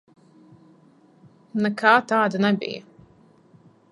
[1.67, 2.83] Nekā tāda nebija.